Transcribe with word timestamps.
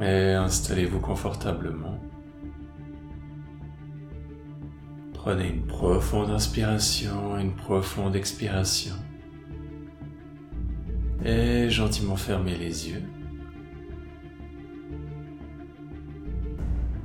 Et 0.00 0.32
installez-vous 0.32 1.00
confortablement. 1.00 1.98
Prenez 5.12 5.48
une 5.48 5.66
profonde 5.66 6.30
inspiration, 6.30 7.36
une 7.36 7.54
profonde 7.54 8.14
expiration. 8.14 8.94
Et 11.24 11.68
gentiment 11.68 12.14
fermez 12.14 12.56
les 12.56 12.90
yeux. 12.90 13.02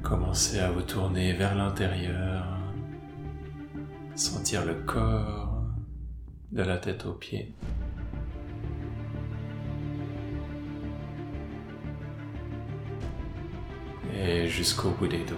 Commencez 0.04 0.60
à 0.60 0.70
vous 0.70 0.84
tourner 0.84 1.34
vers 1.34 1.56
l'intérieur, 1.56 2.46
sentir 4.14 4.64
le 4.64 4.76
corps 4.76 5.64
de 6.52 6.62
la 6.62 6.78
tête 6.78 7.08
aux 7.08 7.14
pieds. 7.14 7.56
Et 14.26 14.48
jusqu'au 14.48 14.92
bout 14.92 15.08
des 15.08 15.24
doigts. 15.26 15.38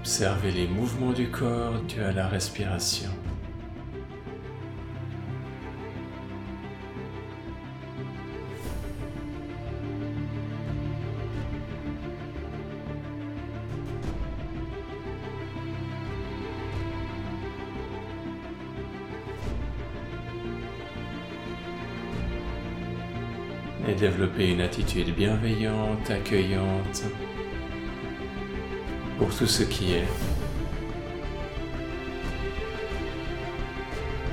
Observez 0.00 0.52
les 0.52 0.66
mouvements 0.66 1.12
du 1.12 1.28
corps 1.28 1.74
dus 1.82 2.00
à 2.00 2.12
la 2.12 2.28
respiration. 2.28 3.10
Et 23.88 23.94
développer 23.94 24.50
une 24.50 24.60
attitude 24.60 25.14
bienveillante, 25.14 26.10
accueillante 26.10 27.04
pour 29.18 29.34
tout 29.34 29.46
ce 29.46 29.62
qui 29.62 29.94
est, 29.94 30.06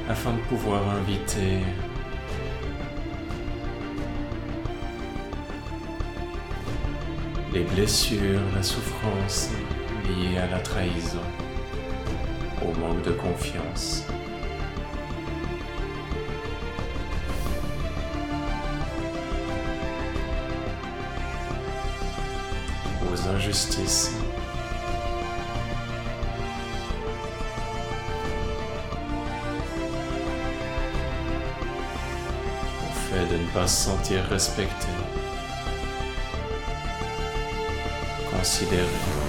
afin 0.09 0.33
de 0.33 0.39
pouvoir 0.49 0.81
inviter 0.89 1.59
les 7.53 7.63
blessures, 7.63 8.41
la 8.53 8.61
souffrance 8.61 9.51
liée 10.03 10.37
à 10.37 10.47
la 10.47 10.59
trahison, 10.59 11.17
au 12.61 12.77
manque 12.77 13.03
de 13.03 13.11
confiance. 13.11 14.05
Aux 23.25 23.29
injustices. 23.29 24.11
Au 32.81 32.93
fait 33.09 33.25
de 33.33 33.41
ne 33.41 33.47
pas 33.49 33.67
se 33.67 33.85
sentir 33.85 34.23
respecté, 34.25 34.87
considéré. 38.31 39.24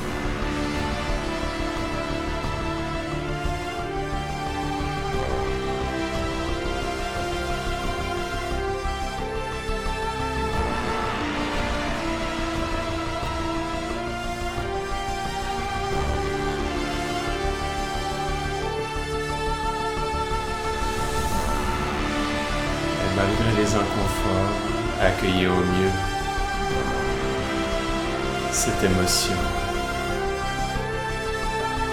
Cette 28.57 28.83
émotion, 28.83 29.37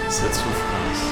cette 0.08 0.34
souffrance. 0.34 1.04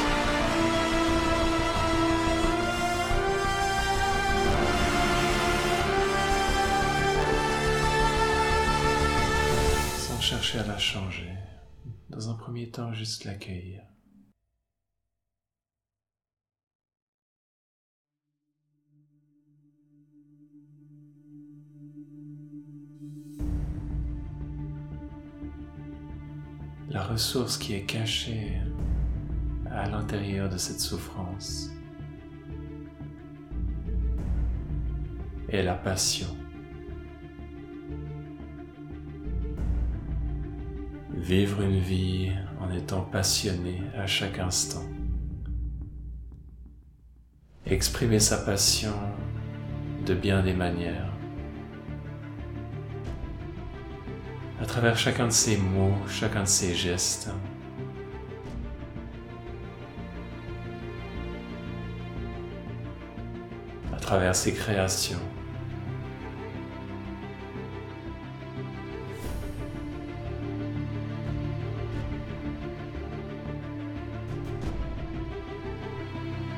Sans 9.98 10.20
chercher 10.22 10.60
à 10.60 10.66
la 10.66 10.78
changer, 10.78 11.28
dans 12.08 12.30
un 12.30 12.34
premier 12.34 12.70
temps 12.70 12.94
juste 12.94 13.24
l'accueillir. 13.24 13.82
La 26.92 27.02
ressource 27.02 27.56
qui 27.56 27.74
est 27.74 27.84
cachée 27.84 28.52
à 29.70 29.88
l'intérieur 29.88 30.50
de 30.50 30.58
cette 30.58 30.80
souffrance 30.80 31.70
est 35.48 35.62
la 35.62 35.74
passion. 35.74 36.26
Vivre 41.14 41.62
une 41.62 41.80
vie 41.80 42.30
en 42.60 42.70
étant 42.70 43.02
passionné 43.02 43.80
à 43.96 44.06
chaque 44.06 44.38
instant. 44.38 44.84
Exprimer 47.64 48.18
sa 48.18 48.38
passion 48.38 48.94
de 50.04 50.14
bien 50.14 50.42
des 50.42 50.54
manières. 50.54 51.10
À 54.62 54.64
travers 54.64 54.96
chacun 54.96 55.26
de 55.26 55.32
ses 55.32 55.56
mots, 55.56 55.96
chacun 56.08 56.44
de 56.44 56.48
ses 56.48 56.74
gestes. 56.74 57.28
à 63.92 64.00
travers 64.04 64.34
ses 64.34 64.52
créations. 64.52 65.18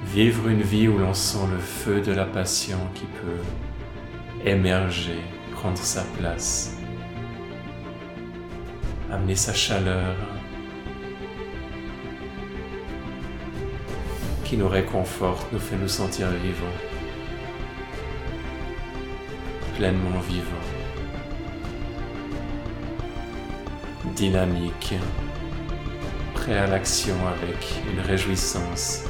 Vivre 0.06 0.48
une 0.48 0.62
vie 0.62 0.88
où 0.88 0.98
l'on 0.98 1.14
sent 1.14 1.47
le 1.50 1.59
feu 1.59 2.00
de 2.00 2.12
la 2.12 2.25
passion 2.25 2.78
qui 2.94 3.04
peut 3.04 4.48
émerger, 4.48 5.20
prendre 5.53 5.78
sa 5.78 6.03
place 6.19 6.76
amener 9.14 9.36
sa 9.36 9.54
chaleur. 9.54 10.16
Qui 14.44 14.56
nous 14.56 14.69
réconforte, 14.69 15.52
nous 15.52 15.58
fait 15.58 15.76
nous 15.76 15.88
sentir 15.88 16.28
vivants, 16.30 16.78
pleinement 19.76 20.20
vivants, 20.20 20.69
dynamiques, 24.14 24.94
prêts 26.34 26.58
à 26.58 26.66
l'action 26.66 27.16
avec 27.26 27.82
une 27.91 28.00
réjouissance. 28.00 29.04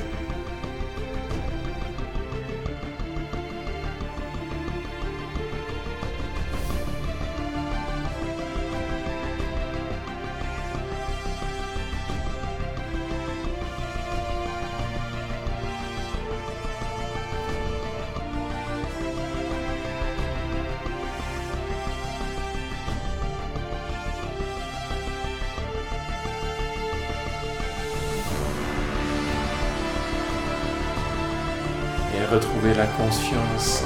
Et 32.14 32.24
retrouver 32.26 32.74
la 32.74 32.86
confiance 32.86 33.82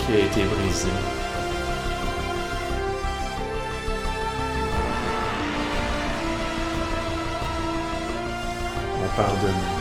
qui 0.00 0.12
a 0.12 0.18
été 0.18 0.44
brisée. 0.44 0.88
On 9.02 9.16
pardonne. 9.16 9.79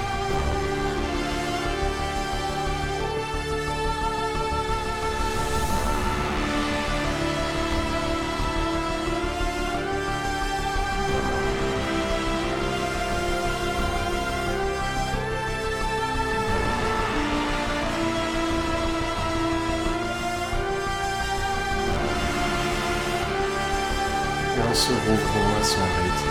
Se 24.80 24.94
rouvrant 24.94 25.60
à 25.60 25.64
son 25.64 25.82
rythme, 25.82 26.30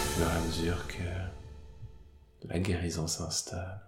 au 0.00 0.16
fur 0.16 0.26
et 0.26 0.30
à 0.30 0.40
mesure 0.46 0.86
que 0.86 2.48
la 2.48 2.58
guérison 2.58 3.06
s'installe. 3.06 3.82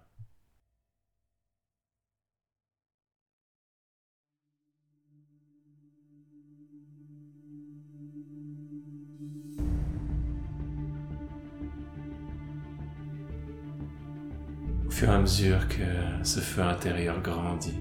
Au 14.86 14.90
fur 14.90 15.08
et 15.08 15.12
à 15.12 15.18
mesure 15.18 15.66
que 15.68 16.24
ce 16.24 16.40
feu 16.40 16.62
intérieur 16.62 17.22
grandit, 17.22 17.80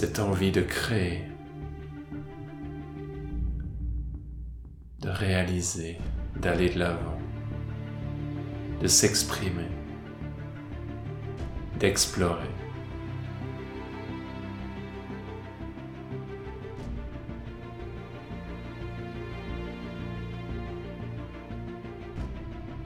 cette 0.00 0.18
envie 0.18 0.50
de 0.50 0.62
créer, 0.62 1.24
de 5.00 5.10
réaliser, 5.10 5.98
d'aller 6.36 6.70
de 6.70 6.78
l'avant, 6.78 7.18
de 8.80 8.86
s'exprimer, 8.86 9.68
d'explorer. 11.78 12.48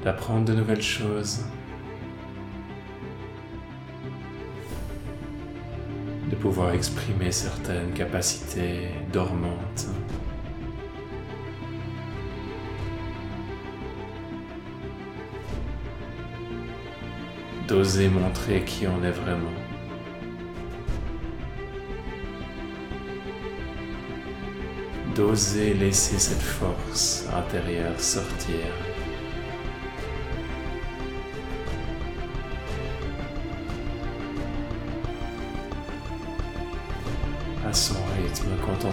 d'apprendre 0.02 0.46
de 0.46 0.54
nouvelles 0.54 0.82
choses, 0.82 1.44
pouvoir 6.44 6.74
exprimer 6.74 7.32
certaines 7.32 7.94
capacités 7.94 8.90
dormantes. 9.10 9.86
D'oser 17.66 18.10
montrer 18.10 18.60
qui 18.60 18.86
on 18.86 19.02
est 19.02 19.10
vraiment. 19.10 19.58
D'oser 25.14 25.72
laisser 25.72 26.18
cette 26.18 26.42
force 26.42 27.26
intérieure 27.34 27.98
sortir. 27.98 28.93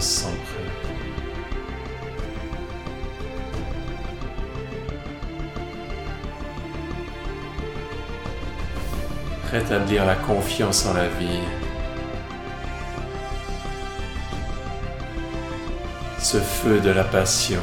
sent 0.00 0.26
prêt. 0.44 0.62
Rétablir 9.50 10.06
la 10.06 10.14
confiance 10.14 10.86
en 10.86 10.94
la 10.94 11.08
vie. 11.08 11.40
Ce 16.18 16.38
feu 16.38 16.80
de 16.80 16.90
la 16.90 17.04
passion. 17.04 17.60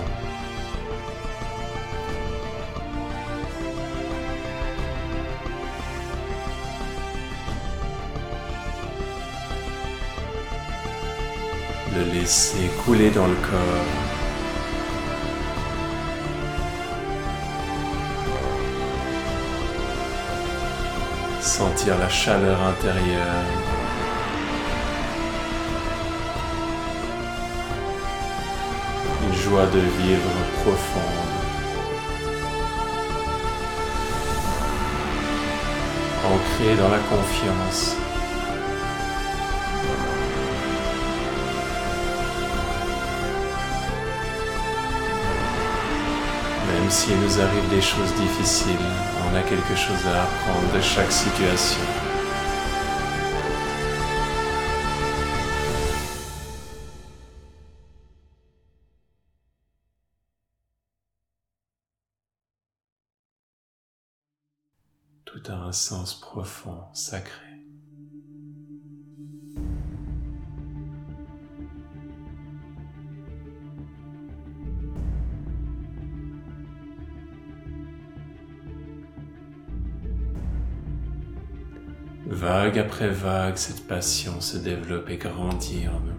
Laisser 12.29 12.69
couler 12.85 13.09
dans 13.09 13.25
le 13.25 13.33
corps. 13.33 14.03
Sentir 21.41 21.97
la 21.97 22.07
chaleur 22.07 22.61
intérieure. 22.61 23.45
Une 29.23 29.35
joie 29.35 29.65
de 29.65 29.79
vivre 29.79 30.35
profonde. 30.61 31.33
Ancrée 36.31 36.75
dans 36.75 36.89
la 36.89 36.99
confiance. 36.99 38.08
Même 46.69 46.89
s'il 46.89 47.19
nous 47.19 47.39
arrive 47.39 47.69
des 47.69 47.81
choses 47.81 48.13
difficiles, 48.15 48.85
on 49.25 49.35
a 49.35 49.41
quelque 49.41 49.75
chose 49.75 50.05
à 50.07 50.23
apprendre 50.23 50.73
de 50.73 50.81
chaque 50.81 51.11
situation. 51.11 51.81
Tout 65.25 65.43
a 65.47 65.53
un 65.53 65.71
sens 65.71 66.19
profond, 66.19 66.85
sacré. 66.93 67.48
Vague 82.31 82.77
après 82.77 83.09
vague, 83.09 83.57
cette 83.57 83.87
passion 83.87 84.39
se 84.39 84.57
développe 84.57 85.09
et 85.09 85.17
grandit 85.17 85.87
en 85.87 85.99
nous. 85.99 86.13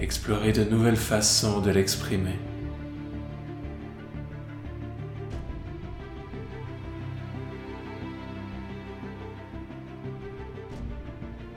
Explorer 0.00 0.52
de 0.52 0.62
nouvelles 0.62 0.94
façons 0.94 1.60
de 1.60 1.72
l'exprimer. 1.72 2.38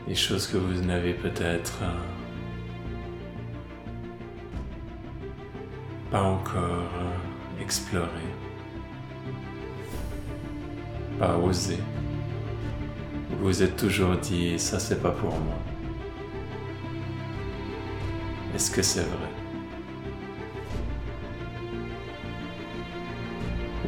Des 0.08 0.16
choses 0.16 0.48
que 0.48 0.58
vous 0.58 0.82
n'avez 0.82 1.14
peut-être 1.14 1.84
pas 6.12 6.22
encore 6.22 6.92
exploré, 7.62 8.28
pas 11.18 11.38
osé. 11.38 11.78
Vous 13.30 13.46
vous 13.48 13.64
êtes 13.64 13.78
toujours 13.78 14.18
dit, 14.18 14.60
ça 14.60 14.78
c'est 14.78 15.02
pas 15.02 15.12
pour 15.12 15.32
moi. 15.32 15.58
Est-ce 18.54 18.70
que 18.70 18.82
c'est 18.82 19.02
vrai? 19.02 19.32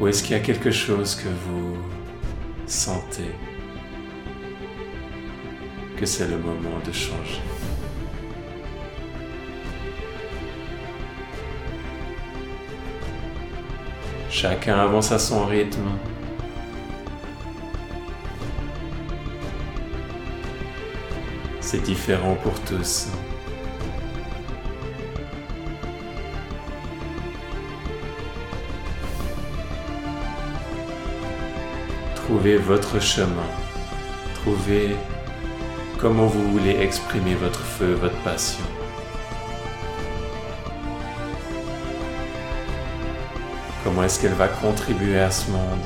Ou 0.00 0.08
est-ce 0.08 0.22
qu'il 0.22 0.32
y 0.32 0.40
a 0.40 0.42
quelque 0.42 0.70
chose 0.70 1.14
que 1.14 1.28
vous 1.28 1.76
sentez 2.66 3.32
que 5.98 6.06
c'est 6.06 6.26
le 6.26 6.38
moment 6.38 6.80
de 6.84 6.90
changer? 6.90 7.42
Chacun 14.34 14.76
avance 14.80 15.12
à 15.12 15.20
son 15.20 15.46
rythme. 15.46 15.92
C'est 21.60 21.80
différent 21.80 22.34
pour 22.42 22.58
tous. 22.62 23.10
Trouvez 32.16 32.56
votre 32.56 33.00
chemin. 33.00 33.28
Trouvez 34.34 34.96
comment 36.00 36.26
vous 36.26 36.50
voulez 36.50 36.80
exprimer 36.80 37.36
votre 37.36 37.60
feu, 37.60 37.94
votre 37.94 38.20
passion. 38.24 38.64
Comment 43.94 44.06
est-ce 44.06 44.18
qu'elle 44.18 44.32
va 44.32 44.48
contribuer 44.48 45.20
à 45.20 45.30
ce 45.30 45.48
monde 45.52 45.78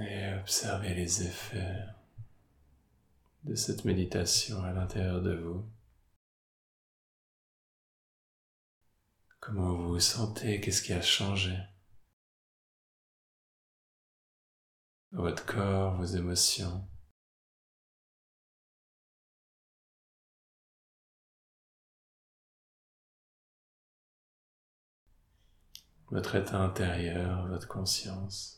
Et 0.00 0.32
observez 0.34 0.94
les 0.94 1.26
effets 1.26 1.84
de 3.42 3.54
cette 3.56 3.84
méditation 3.84 4.62
à 4.62 4.72
l'intérieur 4.72 5.20
de 5.20 5.34
vous. 5.34 5.68
Comment 9.40 9.74
vous 9.74 9.88
vous 9.88 10.00
sentez? 10.00 10.60
Qu'est-ce 10.60 10.82
qui 10.82 10.92
a 10.92 11.02
changé? 11.02 11.58
Votre 15.10 15.44
corps, 15.44 15.96
vos 15.96 16.04
émotions? 16.04 16.86
Votre 26.10 26.36
état 26.36 26.58
intérieur, 26.58 27.48
votre 27.48 27.66
conscience? 27.66 28.57